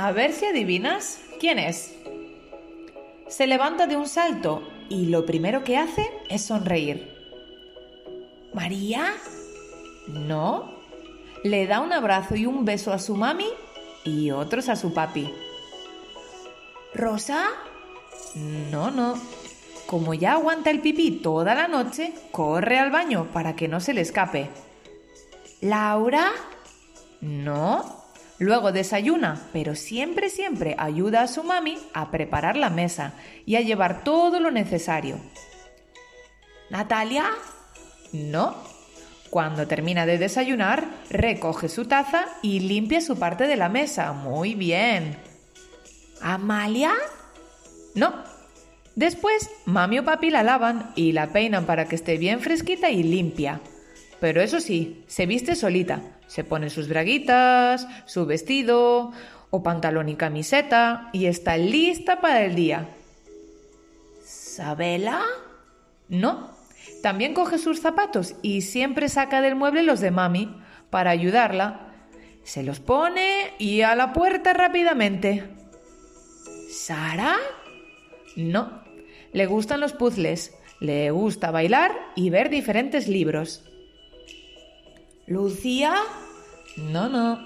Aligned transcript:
A 0.00 0.12
ver 0.12 0.32
si 0.32 0.44
adivinas 0.44 1.18
quién 1.40 1.58
es. 1.58 1.92
Se 3.26 3.48
levanta 3.48 3.88
de 3.88 3.96
un 3.96 4.06
salto 4.06 4.62
y 4.88 5.06
lo 5.06 5.26
primero 5.26 5.64
que 5.64 5.76
hace 5.76 6.08
es 6.28 6.42
sonreír. 6.42 7.12
¿María? 8.54 9.12
No. 10.06 10.72
Le 11.42 11.66
da 11.66 11.80
un 11.80 11.92
abrazo 11.92 12.36
y 12.36 12.46
un 12.46 12.64
beso 12.64 12.92
a 12.92 13.00
su 13.00 13.16
mami 13.16 13.48
y 14.04 14.30
otros 14.30 14.68
a 14.68 14.76
su 14.76 14.94
papi. 14.94 15.34
¿Rosa? 16.94 17.48
No, 18.70 18.92
no. 18.92 19.20
Como 19.88 20.14
ya 20.14 20.34
aguanta 20.34 20.70
el 20.70 20.80
pipí 20.80 21.10
toda 21.10 21.56
la 21.56 21.66
noche, 21.66 22.12
corre 22.30 22.78
al 22.78 22.92
baño 22.92 23.32
para 23.32 23.56
que 23.56 23.66
no 23.66 23.80
se 23.80 23.94
le 23.94 24.02
escape. 24.02 24.48
¿Laura? 25.60 26.30
No. 27.20 27.97
Luego 28.38 28.70
desayuna, 28.70 29.48
pero 29.52 29.74
siempre, 29.74 30.30
siempre 30.30 30.76
ayuda 30.78 31.22
a 31.22 31.28
su 31.28 31.42
mami 31.42 31.78
a 31.92 32.10
preparar 32.10 32.56
la 32.56 32.70
mesa 32.70 33.14
y 33.44 33.56
a 33.56 33.60
llevar 33.60 34.04
todo 34.04 34.38
lo 34.38 34.50
necesario. 34.50 35.18
¿Natalia? 36.70 37.26
No. 38.12 38.54
Cuando 39.30 39.66
termina 39.66 40.06
de 40.06 40.18
desayunar, 40.18 40.86
recoge 41.10 41.68
su 41.68 41.86
taza 41.86 42.26
y 42.40 42.60
limpia 42.60 43.00
su 43.00 43.18
parte 43.18 43.46
de 43.46 43.56
la 43.56 43.68
mesa. 43.68 44.12
Muy 44.12 44.54
bien. 44.54 45.18
¿Amalia? 46.20 46.92
No. 47.94 48.14
Después, 48.94 49.50
mami 49.66 49.98
o 49.98 50.04
papi 50.04 50.30
la 50.30 50.42
lavan 50.42 50.92
y 50.96 51.12
la 51.12 51.32
peinan 51.32 51.66
para 51.66 51.86
que 51.86 51.96
esté 51.96 52.16
bien 52.18 52.40
fresquita 52.40 52.90
y 52.90 53.02
limpia. 53.02 53.60
Pero 54.20 54.40
eso 54.40 54.60
sí, 54.60 55.04
se 55.06 55.26
viste 55.26 55.54
solita. 55.54 56.02
Se 56.26 56.44
pone 56.44 56.70
sus 56.70 56.88
braguitas, 56.88 57.86
su 58.06 58.26
vestido 58.26 59.12
o 59.50 59.62
pantalón 59.62 60.08
y 60.08 60.16
camiseta 60.16 61.08
y 61.12 61.26
está 61.26 61.56
lista 61.56 62.20
para 62.20 62.44
el 62.44 62.54
día. 62.54 62.88
¿Sabela? 64.24 65.22
No. 66.08 66.50
También 67.02 67.32
coge 67.32 67.58
sus 67.58 67.80
zapatos 67.80 68.34
y 68.42 68.62
siempre 68.62 69.08
saca 69.08 69.40
del 69.40 69.54
mueble 69.54 69.82
los 69.82 70.00
de 70.00 70.10
mami 70.10 70.54
para 70.90 71.10
ayudarla. 71.10 71.92
Se 72.42 72.62
los 72.62 72.80
pone 72.80 73.52
y 73.58 73.82
a 73.82 73.94
la 73.94 74.12
puerta 74.12 74.52
rápidamente. 74.52 75.44
¿Sara? 76.70 77.36
No. 78.36 78.82
Le 79.32 79.46
gustan 79.46 79.80
los 79.80 79.92
puzzles, 79.92 80.54
le 80.80 81.10
gusta 81.10 81.50
bailar 81.50 81.92
y 82.16 82.30
ver 82.30 82.50
diferentes 82.50 83.06
libros. 83.06 83.64
¿Lucía? 85.28 85.94
No, 86.76 87.08
no. 87.08 87.38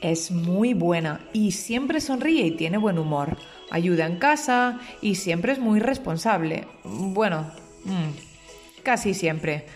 Es 0.00 0.30
muy 0.30 0.72
buena 0.72 1.20
y 1.34 1.52
siempre 1.52 2.00
sonríe 2.00 2.46
y 2.46 2.50
tiene 2.52 2.78
buen 2.78 2.98
humor. 2.98 3.36
Ayuda 3.70 4.06
en 4.06 4.18
casa 4.18 4.80
y 5.02 5.16
siempre 5.16 5.52
es 5.52 5.58
muy 5.58 5.80
responsable. 5.80 6.66
Bueno, 6.82 7.50
mm, 7.84 8.82
casi 8.82 9.12
siempre. 9.12 9.66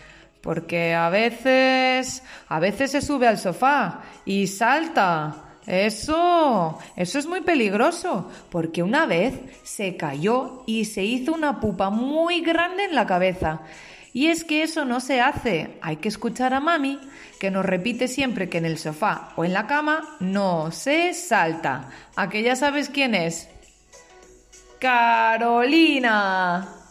Porque 0.41 0.95
a 0.95 1.09
veces... 1.09 2.23
a 2.47 2.59
veces 2.59 2.91
se 2.91 3.01
sube 3.01 3.27
al 3.27 3.37
sofá 3.37 4.01
y 4.25 4.47
salta. 4.47 5.41
Eso, 5.67 6.77
eso 6.95 7.19
es 7.19 7.25
muy 7.25 7.41
peligroso, 7.41 8.29
porque 8.51 8.83
una 8.83 9.07
vez 9.07 9.33
se 9.63 9.97
cayó 9.97 10.63
y 10.67 10.85
se 10.85 11.03
hizo 11.03 11.33
una 11.33 11.59
pupa 11.59 11.89
muy 11.89 12.41
grande 12.41 12.83
en 12.85 12.93
la 12.93 13.07
cabeza. 13.07 13.61
Y 14.15 14.27
es 14.27 14.45
que 14.45 14.63
eso 14.63 14.85
no 14.85 15.01
se 15.01 15.19
hace. 15.19 15.77
Hay 15.81 15.97
que 15.97 16.07
escuchar 16.07 16.53
a 16.53 16.61
mami, 16.61 17.01
que 17.37 17.51
nos 17.51 17.65
repite 17.65 18.07
siempre 18.07 18.47
que 18.47 18.59
en 18.59 18.65
el 18.65 18.77
sofá 18.77 19.33
o 19.35 19.43
en 19.43 19.51
la 19.51 19.67
cama 19.67 20.15
no 20.21 20.71
se 20.71 21.13
salta. 21.13 21.89
¿A 22.15 22.29
que 22.29 22.41
ya 22.41 22.55
sabes 22.55 22.87
quién 22.87 23.13
es? 23.13 23.49
Carolina. 24.79 26.84